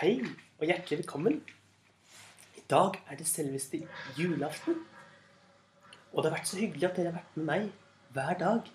Hei 0.00 0.22
og 0.56 0.62
hjertelig 0.64 0.96
velkommen. 1.02 1.34
I 2.56 2.62
dag 2.70 2.94
er 3.12 3.18
det 3.20 3.26
selveste 3.28 3.82
julaften. 4.16 4.78
Og 6.12 6.22
det 6.22 6.30
har 6.30 6.38
vært 6.38 6.48
så 6.48 6.56
hyggelig 6.56 6.86
at 6.88 6.94
dere 6.96 7.10
har 7.10 7.18
vært 7.18 7.34
med 7.36 7.44
meg 7.50 7.66
hver 8.16 8.38
dag 8.40 8.70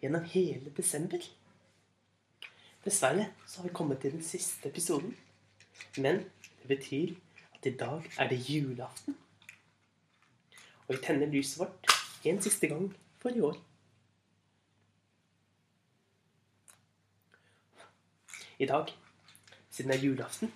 gjennom 0.00 0.24
hele 0.32 0.72
desember. 0.72 1.26
Dessverre 2.86 3.26
så 3.44 3.60
har 3.60 3.66
vi 3.66 3.74
kommet 3.76 4.00
til 4.00 4.14
den 4.16 4.24
siste 4.24 4.70
episoden. 4.72 5.12
Men 5.98 6.22
det 6.62 6.70
betyr 6.72 7.12
at 7.58 7.68
i 7.68 7.74
dag 7.84 8.08
er 8.16 8.32
det 8.32 8.40
julaften. 8.48 9.18
Og 10.86 10.94
vi 10.96 11.02
tenner 11.04 11.28
lyset 11.36 11.60
vårt 11.60 11.92
en 12.24 12.40
siste 12.48 12.72
gang 12.72 12.88
for 13.20 13.28
i 13.28 13.44
år. 13.44 13.60
I 18.58 18.72
dag, 18.72 18.96
siden 19.68 19.92
det 19.92 20.00
er 20.00 20.08
julaften, 20.08 20.52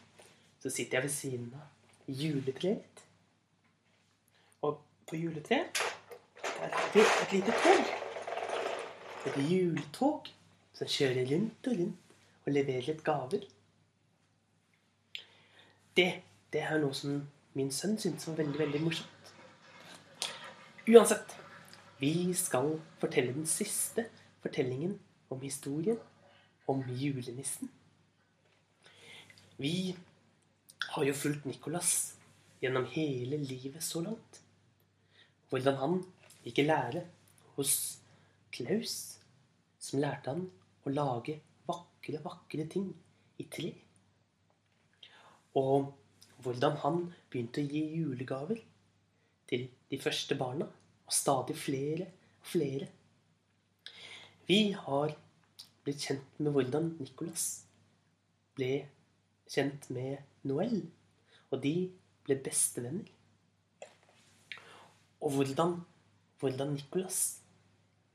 så 0.66 0.70
sitter 0.70 0.96
jeg 0.96 1.02
ved 1.02 1.10
siden 1.14 1.50
av 1.54 2.14
juletreet. 2.20 3.02
Og 4.66 4.80
på 5.06 5.18
juletreet 5.20 5.78
der 6.42 6.64
er 6.64 6.88
det 6.94 7.04
et 7.04 7.34
lite 7.36 7.52
tog. 7.62 7.92
Et 9.28 9.36
juletog 9.50 10.30
som 10.74 10.90
kjører 10.90 11.28
rundt 11.30 11.68
og 11.70 11.78
rundt 11.78 12.16
og 12.46 12.56
leverer 12.56 12.88
litt 12.88 13.04
gaver. 13.06 13.44
Det, 15.96 16.08
det 16.50 16.64
er 16.64 16.82
noe 16.82 16.98
som 16.98 17.20
min 17.54 17.70
sønn 17.70 17.94
syntes 18.02 18.26
var 18.26 18.40
veldig, 18.40 18.58
veldig 18.58 18.82
morsomt. 18.88 19.30
Uansett, 20.88 21.36
vi 22.02 22.34
skal 22.34 22.72
fortelle 22.98 23.36
den 23.38 23.46
siste 23.46 24.08
fortellingen 24.42 24.98
om 25.30 25.46
historien 25.46 26.02
om 26.66 26.82
julenissen. 26.90 27.70
Vi 29.62 29.94
har 30.96 31.04
jo 31.04 31.12
fulgt 31.12 31.44
Nikolas 31.44 31.92
gjennom 32.62 32.86
hele 32.94 33.36
livet 33.36 33.84
så 33.84 34.00
langt. 34.00 34.40
Hvordan 35.50 35.76
han 35.82 35.98
gikk 36.46 36.62
i 36.62 36.64
lære 36.66 37.02
hos 37.56 37.74
Klaus, 38.54 38.94
som 39.76 40.00
lærte 40.00 40.32
han 40.32 40.46
å 40.86 40.92
lage 40.94 41.36
vakre, 41.68 42.22
vakre 42.24 42.64
ting 42.72 42.88
i 43.36 43.44
tre. 43.52 43.74
Og 45.60 45.92
hvordan 46.40 46.80
han 46.80 46.98
begynte 47.28 47.60
å 47.60 47.68
gi 47.68 47.84
julegaver 47.98 48.64
til 49.50 49.68
de 49.92 50.00
første 50.00 50.36
barna, 50.40 50.66
og 51.06 51.14
stadig 51.14 51.54
flere 51.60 52.08
og 52.40 52.48
flere. 52.50 52.88
Vi 54.48 54.72
har 54.72 55.12
blitt 55.84 56.08
kjent 56.08 56.40
med 56.40 56.56
hvordan 56.56 56.94
Nikolas 56.98 57.46
ble 58.56 58.86
kjent 59.50 59.90
med 59.90 60.18
Noëlle. 60.46 60.86
og 61.50 61.62
de 61.62 61.92
ble 62.26 62.34
bestevenner. 62.42 63.06
Og 65.22 65.30
hvordan, 65.36 65.76
hvordan 66.40 66.72
Nikolas 66.74 67.18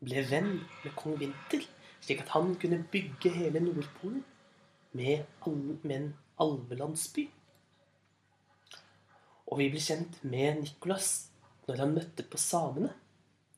ble 0.03 0.23
venn 0.29 0.57
med 0.83 0.95
kong 0.99 1.15
Vinter, 1.21 1.63
slik 2.01 2.23
at 2.25 2.33
han 2.35 2.55
kunne 2.59 2.81
bygge 2.91 3.31
hele 3.31 3.61
Nordpolen 3.63 4.25
med, 4.91 5.23
med 5.83 5.95
en 5.95 6.09
alvelandsby. 6.43 7.29
Og 9.47 9.59
vi 9.59 9.69
ble 9.71 9.81
kjent 9.83 10.19
med 10.23 10.61
Nikolas 10.61 11.11
når 11.67 11.83
han 11.85 11.95
møtte 11.95 12.27
på 12.27 12.39
samene. 12.41 12.91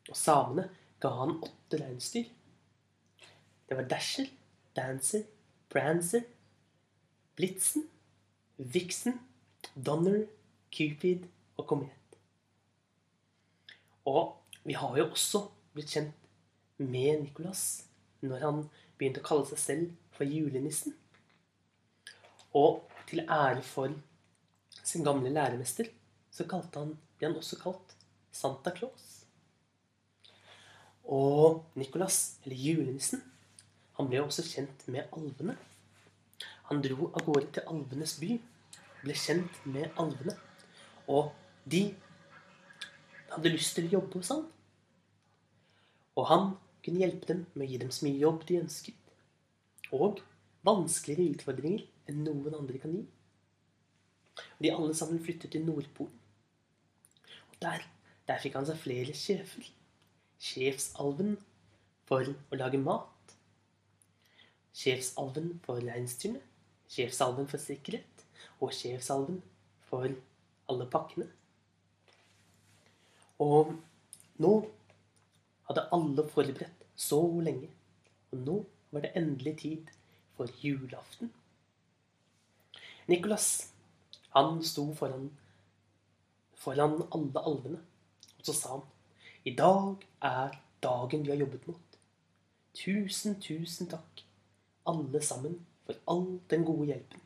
Og 0.09 0.17
samene 0.19 0.67
ga 1.01 1.13
han 1.17 1.37
åtte 1.45 1.79
reinsdyr. 1.81 2.29
Det 3.67 3.77
var 3.77 3.87
Dasher, 3.89 4.27
Dancer, 4.75 5.23
Prancer, 5.69 6.25
Blitzen, 7.35 7.87
Vixen, 8.57 9.19
Donner, 9.75 10.25
Cupid 10.73 11.25
og 11.57 11.67
Komet. 11.67 12.17
Og 14.05 14.35
vi 14.63 14.75
har 14.77 14.97
jo 14.97 15.07
også 15.09 15.45
blitt 15.73 15.93
kjent 15.95 16.27
med 16.77 17.23
Nicholas 17.23 17.85
når 18.23 18.45
han 18.45 18.61
begynte 18.97 19.23
å 19.23 19.27
kalle 19.27 19.47
seg 19.49 19.61
selv 19.61 20.15
for 20.15 20.29
julenissen. 20.29 20.95
Og 22.53 22.83
til 23.09 23.23
ære 23.25 23.63
for 23.65 23.93
sin 24.83 25.05
gamle 25.05 25.31
læremester 25.33 25.89
så 26.33 26.45
han, 26.49 26.95
ble 27.17 27.27
han 27.27 27.37
også 27.37 27.59
kalt 27.61 27.93
Santa 28.33 28.73
Claus. 28.73 29.09
Og 31.03 31.63
Nicholas, 31.75 32.39
eller 32.43 32.57
julenissen, 32.57 33.21
han 33.97 34.09
ble 34.09 34.23
også 34.23 34.45
kjent 34.47 34.87
med 34.89 35.11
alvene. 35.13 35.57
Han 36.69 36.81
dro 36.83 37.09
av 37.11 37.25
gårde 37.27 37.49
til 37.55 37.69
alvenes 37.69 38.15
by, 38.21 38.37
ble 39.03 39.15
kjent 39.19 39.63
med 39.67 39.91
alvene. 39.99 40.35
Og 41.11 41.33
de 41.69 41.85
hadde 43.33 43.51
lyst 43.51 43.75
til 43.77 43.89
å 43.89 43.95
jobbe 43.97 44.21
hos 44.21 44.31
han. 44.33 44.45
Og 46.19 46.29
han 46.29 46.53
kunne 46.85 47.03
hjelpe 47.03 47.29
dem 47.29 47.45
med 47.53 47.65
å 47.65 47.71
gi 47.71 47.81
dem 47.81 47.91
så 47.93 48.05
mye 48.05 48.21
jobb 48.21 48.45
de 48.47 48.59
ønsket. 48.61 49.11
Og 49.93 50.21
vanskeligere 50.65 51.35
utfordringer 51.35 51.85
enn 52.09 52.23
noen 52.25 52.55
andre 52.57 52.81
kan 52.81 52.93
gi. 52.95 53.03
De 54.61 54.71
alle 54.73 54.95
sammen 54.97 55.21
flyttet 55.23 55.53
til 55.53 55.65
Nordpolen. 55.65 56.19
Og 57.51 57.57
der, 57.61 57.83
der 58.27 58.41
fikk 58.43 58.57
han 58.57 58.67
seg 58.67 58.79
flere 58.81 59.15
sjefer. 59.17 59.67
Sjefsalven 60.43 61.35
for 62.09 62.27
å 62.27 62.59
lage 62.59 62.79
mat. 62.81 63.35
Sjefsalven 64.73 65.57
for 65.65 65.83
reinsdyrene. 65.83 66.41
Sjefsalven 66.93 67.49
for 67.49 67.61
sikkerhet. 67.61 68.25
Og 68.61 68.73
sjefsalven 68.75 69.41
for 69.89 70.07
alle 70.69 70.87
pakkene. 70.93 71.27
Og 73.41 73.73
nå 74.41 74.53
hadde 75.67 75.87
alle 75.95 76.27
forberedt 76.29 76.85
så 76.95 77.21
lenge. 77.41 77.69
Og 78.31 78.45
nå 78.45 78.57
var 78.93 79.05
det 79.05 79.15
endelig 79.17 79.57
tid 79.63 79.89
for 80.37 80.49
julaften. 80.61 81.33
Nicholas, 83.07 83.71
han 84.29 84.63
sto 84.63 84.93
foran, 84.95 85.31
foran 86.55 87.01
alle 87.11 87.43
alvene, 87.43 87.81
og 88.39 88.45
så 88.47 88.53
sa 88.55 88.77
han 88.77 88.85
i 89.43 89.51
dag 89.55 90.05
er 90.23 90.55
dagen 90.83 91.25
vi 91.25 91.33
har 91.33 91.41
jobbet 91.41 91.67
mot. 91.67 91.97
Tusen, 92.73 93.35
tusen 93.41 93.89
takk, 93.91 94.23
alle 94.87 95.21
sammen, 95.21 95.59
for 95.85 95.99
all 96.07 96.39
den 96.49 96.65
gode 96.65 96.87
hjelpen. 96.91 97.21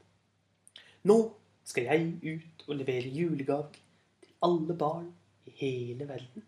Nå 1.04 1.18
skal 1.68 1.90
jeg 1.90 2.14
ut 2.24 2.68
og 2.68 2.76
levere 2.80 3.12
julegave 3.12 3.70
til 4.24 4.34
alle 4.44 4.78
barn 4.78 5.10
i 5.46 5.54
hele 5.60 6.08
verden. 6.08 6.46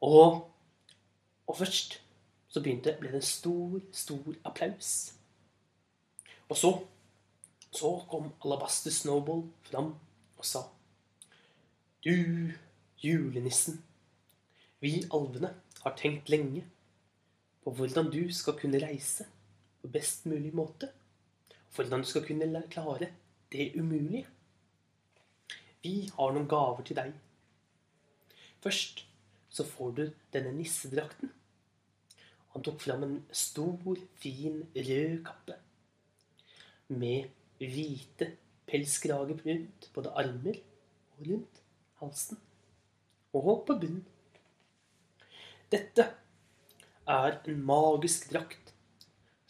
Og, 0.00 0.50
og 1.46 1.56
først 1.56 2.00
så 2.48 2.62
begynte, 2.62 2.96
ble 3.00 3.12
det 3.12 3.20
en 3.20 3.26
stor, 3.26 3.80
stor 3.92 4.34
applaus. 4.44 5.12
Og 6.48 6.56
så, 6.56 6.70
så 7.70 7.92
kom 8.10 8.32
Alabaster 8.44 8.90
Snowball 8.90 9.44
fram 9.68 9.94
og 10.38 10.46
sa 10.46 10.64
Du, 12.04 12.50
julenissen, 13.02 13.82
vi 14.80 15.04
alvene 15.12 15.52
har 15.82 15.96
tenkt 15.96 16.32
lenge 16.32 16.64
på 17.64 17.72
hvordan 17.76 18.10
du 18.12 18.22
skal 18.32 18.56
kunne 18.58 18.80
reise 18.82 19.26
på 19.80 19.88
best 19.92 20.26
mulig 20.26 20.52
måte. 20.56 20.90
Hvordan 21.74 22.02
du 22.02 22.08
skal 22.08 22.24
kunne 22.26 22.62
klare 22.70 23.12
det 23.52 23.72
umulige. 23.76 24.26
Vi 25.82 26.10
har 26.12 26.32
noen 26.34 26.48
gaver 26.48 26.84
til 26.84 26.98
deg. 26.98 27.12
Først 28.60 29.04
så 29.50 29.64
får 29.66 29.92
du 29.96 30.02
denne 30.34 30.52
nissedrakten. 30.54 31.32
Han 32.52 32.64
tok 32.66 32.80
fram 32.82 33.04
en 33.06 33.16
stor, 33.32 33.96
fin, 34.20 34.64
rød 34.74 35.20
kappe 35.24 35.56
med 36.90 37.30
hvite 37.62 38.32
pelskrager 38.66 39.38
rundt 39.46 39.90
både 39.94 40.12
armer 40.18 40.58
og 41.16 41.26
rundt 41.28 41.60
halsen. 42.02 42.38
Og 43.32 43.64
på 43.66 43.76
bunnen. 43.78 44.04
Dette 45.70 46.06
er 47.10 47.38
en 47.50 47.62
magisk 47.66 48.28
drakt 48.32 48.72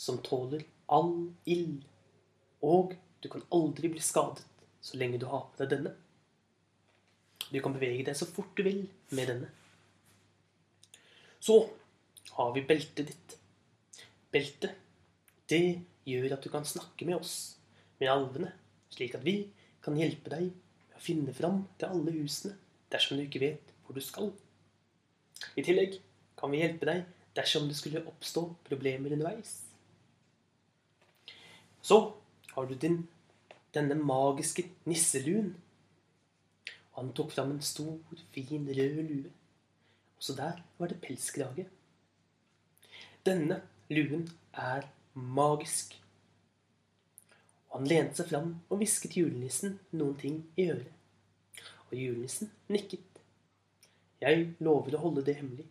som 0.00 0.20
tåler 0.24 0.64
all 0.90 1.30
ild. 1.44 1.84
Og 2.64 2.94
du 3.20 3.28
kan 3.32 3.44
aldri 3.52 3.92
bli 3.92 4.02
skadet 4.04 4.44
så 4.80 4.96
lenge 5.00 5.20
du 5.20 5.26
har 5.28 5.46
på 5.50 5.60
deg 5.60 5.74
denne. 5.74 5.92
Du 7.50 7.58
kan 7.60 7.74
bevege 7.74 8.06
deg 8.06 8.16
så 8.16 8.28
fort 8.28 8.52
du 8.56 8.64
vil 8.64 8.84
med 9.16 9.28
denne. 9.32 9.50
Så 11.40 11.62
har 12.36 12.52
vi 12.54 12.64
beltet 12.64 13.10
ditt. 13.10 13.36
Beltet, 14.30 14.76
det 15.50 15.80
gjør 16.06 16.36
at 16.36 16.44
du 16.44 16.50
kan 16.52 16.66
snakke 16.68 17.06
med 17.08 17.18
oss, 17.18 17.56
med 17.98 18.12
alvene, 18.12 18.52
slik 18.92 19.16
at 19.18 19.24
vi 19.26 19.50
kan 19.84 19.96
hjelpe 19.98 20.30
deg 20.32 20.50
med 20.52 20.98
å 20.98 21.02
finne 21.02 21.34
fram 21.34 21.64
til 21.80 21.90
alle 21.90 22.14
husene 22.14 22.54
dersom 22.92 23.18
du 23.18 23.24
ikke 23.24 23.42
vet 23.42 23.72
hvor 23.84 23.96
du 23.96 24.04
skal. 24.04 24.30
I 25.58 25.64
tillegg 25.66 25.98
kan 26.38 26.52
vi 26.52 26.62
hjelpe 26.62 26.88
deg 26.88 27.02
dersom 27.36 27.68
det 27.68 27.76
skulle 27.78 28.04
oppstå 28.06 28.44
problemer 28.66 29.12
underveis. 29.12 29.60
Så 31.82 32.12
har 32.52 32.66
du 32.66 32.74
din, 32.74 33.08
denne 33.74 33.94
magiske 33.94 34.66
nisseluen. 34.84 35.54
Og 36.92 37.04
han 37.04 37.12
tok 37.16 37.32
fram 37.32 37.54
en 37.54 37.62
stor, 37.62 37.98
fin, 38.34 38.66
rød 38.68 39.02
lue. 39.08 39.32
Også 40.18 40.36
der 40.36 40.62
var 40.78 40.90
det 40.90 41.00
pelskrage. 41.00 41.66
Denne 43.26 43.62
luen 43.88 44.28
er 44.52 44.88
magisk. 45.14 45.96
Og 47.70 47.78
han 47.78 47.88
lente 47.88 48.18
seg 48.18 48.32
fram 48.32 48.54
og 48.68 48.80
hvisket 48.80 49.16
julenissen 49.16 49.78
noen 49.94 50.16
ting 50.18 50.40
i 50.58 50.66
øret. 50.72 50.92
Og 51.90 51.96
julenissen 51.96 52.50
nikket. 52.68 53.06
Jeg 54.20 54.50
lover 54.60 54.98
å 54.98 55.04
holde 55.06 55.24
det 55.24 55.38
hemmelig. 55.38 55.64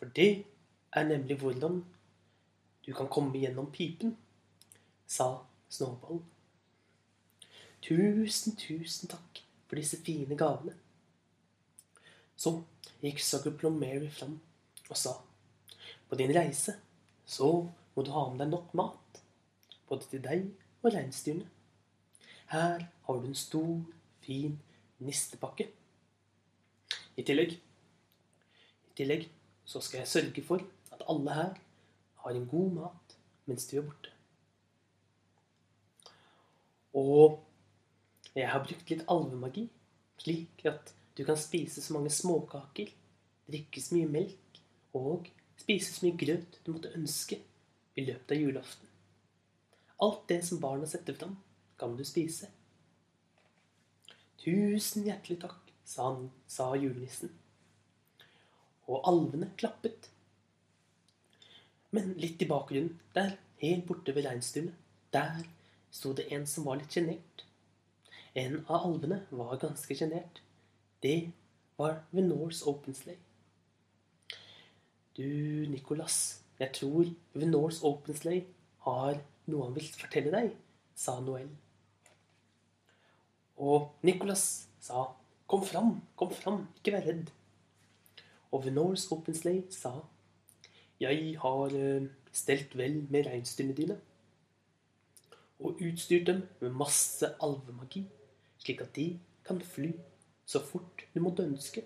For 0.00 0.08
det 0.16 0.44
er 0.96 1.04
nemlig 1.04 1.36
hvordan 1.36 1.82
du 2.86 2.92
kan 2.96 3.08
komme 3.12 3.36
gjennom 3.36 3.66
pipen, 3.72 4.14
sa 5.06 5.44
Snowball. 5.68 6.22
Tusen, 7.84 8.56
tusen 8.56 9.10
takk 9.12 9.42
for 9.68 9.76
disse 9.76 9.98
fine 10.00 10.38
gavene. 10.40 10.72
Så 12.32 12.54
gikk 13.02 13.20
Suggerplum 13.20 13.76
Mary 13.76 14.08
fram 14.08 14.38
og 14.88 14.96
sa, 14.96 15.12
på 16.08 16.16
din 16.16 16.32
reise 16.32 16.78
så 17.28 17.50
må 17.94 18.02
du 18.02 18.10
ha 18.14 18.22
med 18.30 18.40
deg 18.40 18.54
nok 18.54 18.72
mat, 18.80 19.20
både 19.86 20.08
til 20.08 20.22
deg 20.24 20.46
og 20.80 20.94
reinsdyrene. 20.94 21.44
Her 22.50 22.86
har 22.88 23.20
du 23.20 23.28
en 23.28 23.36
stor, 23.36 23.84
fin 24.24 24.56
nistepakke. 25.04 25.68
I 27.20 27.26
tillegg, 27.28 27.52
i 28.88 28.96
tillegg 28.96 29.28
så 29.70 29.82
skal 29.84 30.02
jeg 30.02 30.10
sørge 30.10 30.42
for 30.42 30.62
at 30.90 31.04
alle 31.08 31.34
her 31.34 31.58
har 32.24 32.34
en 32.34 32.48
god 32.50 32.72
mat 32.78 33.14
mens 33.46 33.66
du 33.70 33.76
er 33.78 33.86
borte. 33.86 34.10
Og 36.94 37.38
jeg 38.34 38.48
har 38.50 38.64
brukt 38.64 38.90
litt 38.90 39.04
alvemagi, 39.10 39.68
slik 40.18 40.64
at 40.66 40.90
du 41.18 41.22
kan 41.26 41.38
spise 41.38 41.82
så 41.82 41.94
mange 41.94 42.10
småkaker, 42.14 42.90
drikke 43.50 43.82
så 43.82 43.94
mye 43.94 44.10
melk 44.10 44.60
og 44.98 45.30
spise 45.58 45.94
så 45.94 46.06
mye 46.06 46.18
grøt 46.18 46.60
du 46.66 46.72
måtte 46.74 46.94
ønske 46.98 47.38
i 47.98 48.06
løpet 48.06 48.34
av 48.34 48.42
julaften. 48.42 48.90
Alt 50.02 50.26
det 50.32 50.40
som 50.46 50.62
barna 50.62 50.88
setter 50.88 51.14
fram, 51.14 51.36
kan 51.78 51.94
du 51.96 52.02
spise. 52.06 52.48
Tusen 54.40 55.04
hjertelig 55.06 55.40
takk, 55.42 55.74
sa, 55.84 56.08
han, 56.08 56.30
sa 56.48 56.72
julenissen. 56.74 57.34
Og 58.90 59.06
alvene 59.06 59.52
klappet. 59.60 60.10
Men 61.94 62.14
litt 62.22 62.42
i 62.42 62.48
bakgrunnen, 62.50 62.98
der, 63.14 63.36
helt 63.62 63.86
borte 63.86 64.14
ved 64.16 64.26
reinsdyrene, 64.26 64.74
der 65.14 65.42
sto 65.94 66.12
det 66.16 66.28
en 66.34 66.46
som 66.46 66.66
var 66.66 66.78
litt 66.80 66.94
sjenert. 66.94 67.44
En 68.38 68.60
av 68.68 68.86
alvene 68.86 69.24
var 69.34 69.58
ganske 69.62 69.96
sjenert. 69.98 70.42
Det 71.02 71.32
var 71.78 72.02
Venors 72.14 72.62
Openslay. 72.66 73.18
Du, 75.16 75.26
Nicolas, 75.70 76.42
jeg 76.60 76.72
tror 76.76 77.10
Venors 77.34 77.80
Openslay 77.86 78.44
har 78.86 79.18
noe 79.50 79.66
han 79.66 79.74
vil 79.74 79.90
fortelle 79.98 80.30
deg, 80.34 80.54
sa 80.94 81.18
Noel. 81.24 81.50
Og 83.60 83.90
Nicolas 84.06 84.44
sa, 84.80 85.08
kom 85.50 85.66
fram, 85.66 85.96
kom 86.16 86.30
fram, 86.32 86.62
ikke 86.78 86.94
vær 86.94 87.08
redd. 87.10 87.32
Og 88.50 88.64
Venors 88.64 89.06
Oppensley 89.12 89.62
sa, 89.70 89.92
jeg 91.00 91.36
har 91.40 91.74
eh, 91.76 92.08
stelt 92.32 92.76
vel 92.76 93.06
med 93.10 93.26
reinsdyrene 93.26 93.76
dine. 93.76 93.96
Og 95.60 95.80
utstyrt 95.80 96.26
dem 96.26 96.42
med 96.60 96.76
masse 96.76 97.28
alvemagi, 97.42 98.04
slik 98.58 98.82
at 98.84 98.94
de 98.96 99.12
kan 99.46 99.60
fly 99.60 99.92
så 100.46 100.62
fort 100.64 101.04
du 101.14 101.20
måtte 101.22 101.46
ønske. 101.46 101.84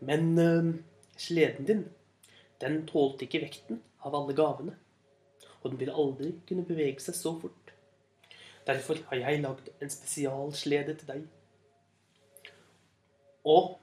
Men 0.00 0.38
øh, 0.38 0.74
sleden 1.16 1.66
din, 1.66 1.84
den 2.60 2.86
tålte 2.86 3.24
ikke 3.24 3.42
vekten 3.46 3.82
av 4.04 4.14
alle 4.16 4.36
gavene. 4.36 4.76
Og 5.60 5.70
den 5.70 5.80
ville 5.80 5.96
aldri 5.96 6.32
kunne 6.48 6.64
bevege 6.64 7.00
seg 7.04 7.16
så 7.16 7.34
fort. 7.40 7.74
Derfor 8.66 9.00
har 9.08 9.16
jeg 9.16 9.42
lagd 9.42 9.68
en 9.80 9.92
spesialslede 9.92 10.94
til 10.94 11.08
deg. 11.08 11.22
Og 13.44 13.78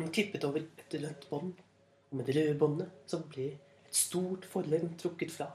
han 0.00 0.12
klippet 0.14 0.44
over 0.46 0.62
et 0.62 0.98
rødt 0.98 1.28
bånd 1.30 1.54
og 2.14 2.18
med 2.18 2.28
det 2.30 2.34
røde 2.36 2.58
båndet 2.58 3.10
så 3.10 3.18
ble 3.26 3.48
et 3.56 3.96
stort 3.98 4.44
forlem 4.46 4.92
trukket 5.00 5.32
fra. 5.34 5.48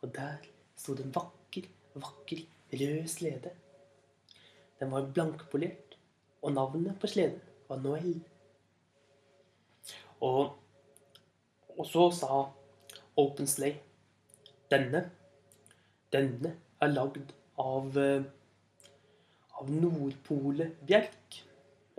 Og 0.00 0.12
der 0.16 0.46
sto 0.72 0.94
det 0.96 1.04
en 1.04 1.12
vakker, 1.12 1.66
vakker 1.92 2.40
rød 2.72 3.08
slede. 3.12 3.50
Den 4.80 4.94
var 4.94 5.10
blankpolert, 5.12 5.98
og 6.40 6.54
navnet 6.56 6.96
på 7.00 7.10
sleden 7.12 7.42
var 7.68 7.82
Noel. 7.84 8.14
Og, 10.24 10.56
og 11.76 11.86
så 11.86 12.06
sa 12.16 12.38
Openslay 13.20 13.74
denne, 14.72 15.02
denne 16.16 16.54
er 16.80 16.94
lagd 16.94 17.34
av, 17.60 17.92
eh, 18.00 18.24
av 19.60 19.68
nordpolebjerk. 19.68 21.42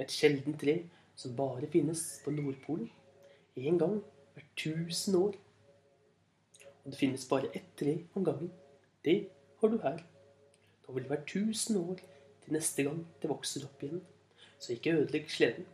Et 0.02 0.10
sjeldent 0.18 0.58
tre 0.58 0.80
som 1.22 1.36
bare 1.38 1.70
finnes 1.70 2.02
på 2.24 2.34
Nordpolen 2.34 2.90
én 3.58 3.78
gang 3.78 4.00
hvert 4.34 4.54
tusen 4.58 5.18
år. 5.20 5.36
Og 6.84 6.92
det 6.92 6.98
finnes 6.98 7.28
bare 7.30 7.52
ett 7.54 7.76
tre 7.78 8.00
om 8.16 8.26
gangen. 8.26 8.50
Det 9.06 9.30
har 9.62 9.70
du 9.70 9.78
her. 9.84 10.00
Da 10.86 10.94
vil 10.94 11.04
det 11.04 11.12
være 11.12 11.28
tusen 11.28 11.78
år 11.78 12.02
til 12.42 12.56
neste 12.58 12.88
gang 12.88 13.04
det 13.22 13.30
vokser 13.30 13.68
opp 13.68 13.84
igjen. 13.84 14.02
Så 14.58 14.74
ikke 14.74 14.96
ødelegg 14.98 15.30
sleden. 15.30 15.68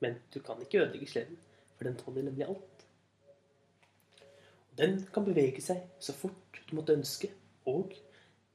Men 0.00 0.20
du 0.34 0.40
kan 0.40 0.60
ikke 0.62 0.82
ødelegge 0.82 1.10
sleden, 1.10 1.38
for 1.76 1.84
den 1.88 1.96
tåler 1.96 2.22
nemlig 2.22 2.46
alt. 2.46 2.86
Og 4.70 4.78
den 4.78 5.00
kan 5.14 5.26
bevege 5.26 5.62
seg 5.62 5.82
så 5.98 6.14
fort 6.14 6.62
du 6.68 6.76
måtte 6.76 6.94
ønske, 6.96 7.30
og 7.66 7.94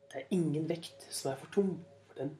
det 0.10 0.22
er 0.22 0.32
ingen 0.36 0.68
vekt 0.70 1.06
som 1.10 1.32
er 1.32 1.40
for 1.40 1.52
tung 1.54 1.76
for 2.08 2.20
den. 2.20 2.34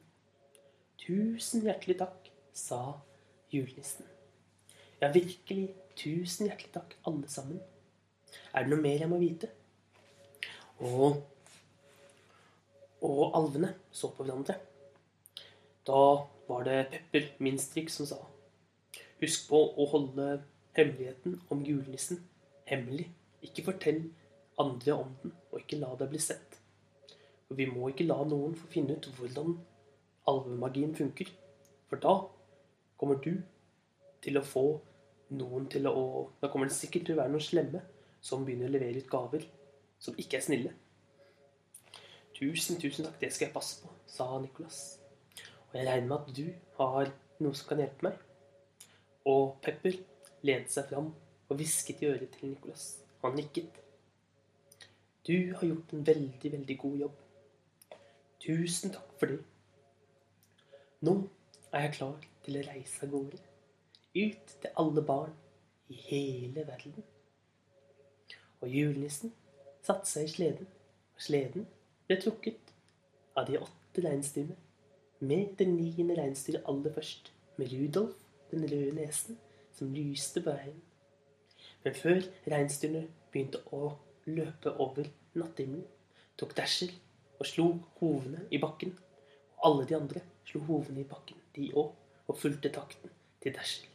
Tusen 1.00 1.64
hjertelig 1.64 1.98
takk, 2.00 2.28
sa 2.52 2.80
julenissen. 3.52 4.06
Ja, 5.00 5.10
virkelig. 5.12 5.70
Tusen 6.00 6.46
hjertelig 6.48 6.70
takk, 6.72 6.94
alle 7.04 7.28
sammen. 7.28 7.60
Er 8.54 8.64
det 8.64 8.72
noe 8.72 8.80
mer 8.80 9.02
jeg 9.02 9.10
må 9.10 9.18
vite? 9.20 9.50
Og, 10.80 11.18
og 13.04 13.22
alvene 13.36 13.74
så 13.92 14.08
på 14.14 14.24
hverandre. 14.24 14.56
Da 15.86 16.00
var 16.48 16.64
det 16.64 16.78
Pepper 16.94 17.28
Minstrik 17.42 17.90
som 17.92 18.08
sa 18.08 18.20
Husk 19.20 19.50
på 19.50 19.58
å 19.76 19.86
holde 19.92 20.28
hemmeligheten 20.78 21.36
om 21.52 21.60
julenissen 21.66 22.22
hemmelig. 22.70 23.10
Ikke 23.44 23.66
fortell 23.66 24.06
andre 24.60 24.94
om 24.96 25.12
den, 25.22 25.34
og 25.50 25.60
ikke 25.60 25.80
la 25.80 25.90
det 26.00 26.08
bli 26.12 26.20
sett. 26.22 26.56
For 27.48 27.58
vi 27.58 27.66
må 27.68 27.90
ikke 27.90 28.06
la 28.08 28.22
noen 28.24 28.54
få 28.56 28.70
finne 28.72 28.96
ut 28.96 29.08
hvordan 29.18 29.58
alvemagien 30.30 30.94
funker. 30.96 31.28
For 31.90 32.00
da 32.00 32.14
kommer 33.00 33.20
du 33.24 33.32
til 34.20 34.36
å 34.36 34.44
få 34.44 34.66
noen 35.40 35.66
til 35.72 35.88
å 35.88 36.04
Da 36.42 36.50
kommer 36.52 36.68
det 36.68 36.76
sikkert 36.76 37.08
til 37.08 37.16
å 37.16 37.22
være 37.22 37.32
noen 37.32 37.46
slemme 37.46 37.80
som 38.20 38.44
begynner 38.44 38.68
å 38.68 38.74
levere 38.74 39.00
ut 39.00 39.10
gaver 39.10 39.46
som 40.00 40.16
ikke 40.20 40.38
er 40.38 40.44
snille. 40.44 40.72
Tusen, 42.36 42.80
tusen 42.80 43.04
takk, 43.04 43.18
det 43.20 43.32
skal 43.32 43.48
jeg 43.48 43.54
passe 43.54 43.80
på, 43.82 43.92
sa 44.08 44.26
Nicholas. 44.40 44.98
Og 45.70 45.76
jeg 45.76 45.86
regner 45.86 46.08
med 46.08 46.16
at 46.18 46.36
du 46.36 46.46
har 46.78 47.12
noe 47.44 47.56
som 47.56 47.68
kan 47.68 47.82
hjelpe 47.82 48.08
meg. 48.08 48.22
Og 49.28 49.58
Pepper 49.64 49.98
lente 50.48 50.72
seg 50.72 50.88
fram 50.88 51.12
og 51.50 51.58
hvisket 51.58 52.00
i 52.00 52.08
øret 52.08 52.32
til 52.36 52.54
Nicholas. 52.54 52.86
Han 53.22 53.36
nikket. 53.36 53.76
Du 55.28 55.52
har 55.52 55.66
gjort 55.68 55.92
en 55.92 56.06
veldig, 56.06 56.52
veldig 56.52 56.78
god 56.80 56.96
jobb. 57.04 57.20
Tusen 58.40 58.94
takk 58.94 59.12
for 59.20 59.34
det. 59.34 59.40
Nå 61.04 61.16
er 61.72 61.86
jeg 61.86 61.96
klar 61.98 62.16
til 62.50 62.58
å 62.58 62.66
reise 62.66 63.06
av 63.06 63.12
gårde 63.14 63.38
ut 64.14 64.54
til 64.62 64.78
alle 64.82 65.02
barn 65.06 65.34
i 65.90 65.98
hele 66.08 66.64
verden. 66.66 67.04
Og 68.60 68.72
julenissen 68.74 69.32
satte 69.86 70.08
seg 70.10 70.26
i 70.26 70.32
sleden, 70.32 70.66
og 71.14 71.22
sleden 71.22 71.68
ble 72.08 72.18
trukket 72.20 72.72
av 73.38 73.46
de 73.46 73.60
åtte 73.60 74.02
reinsdyrene, 74.04 74.58
med 75.20 75.54
det 75.60 75.68
niende 75.68 76.16
reinsdyret 76.16 76.66
aller 76.68 76.92
først, 76.96 77.30
med 77.56 77.70
Rudolf, 77.72 78.16
den 78.50 78.64
røde 78.64 78.96
nesen, 78.96 79.38
som 79.76 79.92
lyste 79.94 80.42
på 80.42 80.54
veien. 80.56 80.80
Men 81.84 81.96
før 81.96 82.24
reinsdyrene 82.50 83.06
begynte 83.30 83.62
å 83.70 83.94
løpe 84.26 84.74
over 84.82 85.06
natthimmelen, 85.38 85.86
tok 86.40 86.56
Dasher 86.56 86.92
og 87.38 87.46
slo 87.46 87.68
hovene 88.00 88.46
i 88.50 88.58
bakken. 88.60 88.96
Og 89.60 89.66
alle 89.70 89.88
de 89.88 89.96
andre 89.96 90.24
slo 90.48 90.64
hovene 90.66 91.04
i 91.04 91.08
bakken, 91.08 91.38
de 91.54 91.68
òg, 91.76 91.92
og 92.30 92.38
fulgte 92.38 92.70
takten 92.70 93.10
til 93.42 93.54
Dasher. 93.56 93.88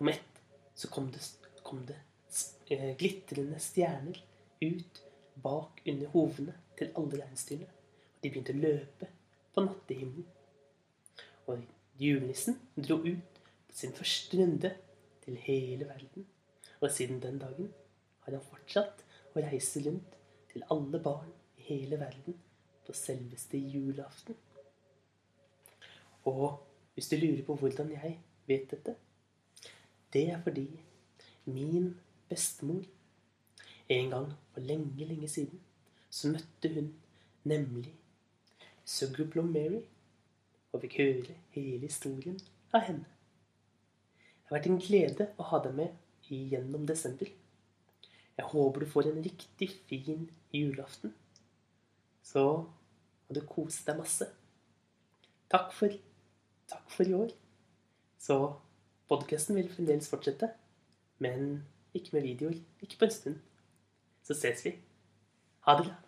Om 0.00 0.10
ett 0.10 0.40
så 0.74 0.88
kom 0.90 1.10
det, 1.14 1.22
kom 1.62 1.84
det 1.86 1.98
eh, 2.68 2.96
glitrende 2.98 3.60
stjerner 3.62 4.18
ut 4.60 5.02
bak 5.34 5.82
under 5.86 6.10
hovene 6.14 6.54
til 6.78 6.90
alle 6.98 7.20
reinsdyrene. 7.22 7.70
Og 7.70 8.24
de 8.24 8.32
begynte 8.32 8.54
å 8.54 8.62
løpe 8.62 9.10
på 9.54 9.64
nattehimmelen. 9.66 10.26
Og 11.46 11.62
julenissen 12.00 12.58
dro 12.74 12.98
ut 13.04 13.40
på 13.68 13.78
sin 13.78 13.94
første 13.94 14.40
runde 14.40 14.72
til 15.24 15.38
hele 15.46 15.86
verden. 15.86 16.26
Og 16.80 16.90
siden 16.90 17.22
den 17.22 17.38
dagen 17.38 17.70
har 18.24 18.34
han 18.34 18.48
fortsatt 18.50 19.04
å 19.34 19.44
reise 19.44 19.84
rundt 19.86 20.18
til 20.50 20.66
alle 20.74 20.98
barn 21.02 21.30
i 21.60 21.68
hele 21.68 22.00
verden 22.00 22.38
på 22.84 22.96
selveste 22.96 23.60
julaften. 23.60 24.36
Og 26.24 26.58
hvis 26.94 27.08
du 27.10 27.16
lurer 27.16 27.42
på 27.46 27.56
hvordan 27.58 27.90
jeg 27.92 28.18
vet 28.46 28.70
dette, 28.70 28.96
det 30.12 30.28
er 30.30 30.42
fordi 30.42 30.68
min 31.44 31.94
bestemor 32.28 32.84
en 33.88 34.10
gang 34.10 34.32
for 34.52 34.60
lenge, 34.60 35.04
lenge 35.04 35.28
siden 35.28 35.60
så 36.10 36.30
møtte 36.30 36.70
hun 36.74 36.94
nemlig 37.44 37.92
Sugarblom 38.84 39.50
Mary 39.52 39.82
og 40.72 40.82
fikk 40.82 40.98
høre 41.00 41.34
hele 41.54 41.86
historien 41.86 42.38
av 42.74 42.86
henne. 42.86 43.08
Det 44.44 44.50
har 44.50 44.58
vært 44.58 44.70
en 44.70 44.80
glede 44.82 45.26
å 45.40 45.46
ha 45.50 45.60
deg 45.64 45.76
med 45.78 46.28
gjennom 46.28 46.86
desember. 46.88 47.28
Jeg 48.36 48.50
håper 48.50 48.82
du 48.82 48.90
får 48.90 49.08
en 49.10 49.22
riktig 49.24 49.70
fin 49.88 50.26
julaften. 50.52 51.14
Så 52.22 52.44
må 52.64 53.36
du 53.36 53.40
kose 53.46 53.84
deg 53.86 54.00
masse. 54.00 54.28
Takk 55.52 55.72
for, 55.76 55.92
takk 56.70 56.90
for 56.92 57.08
i 57.08 57.16
år. 57.16 57.34
Så 58.20 58.38
podkasten 59.10 59.58
vil 59.58 59.70
fremdeles 59.72 60.08
fortsette, 60.10 60.50
men 61.18 61.64
ikke 61.94 62.16
med 62.16 62.28
videoer. 62.28 62.58
Ikke 62.82 62.98
på 62.98 63.08
en 63.08 63.16
stund. 63.18 63.38
Så 64.24 64.36
ses 64.38 64.64
vi. 64.64 64.76
Ha 65.66 65.76
det 65.78 65.88
bra. 65.88 66.03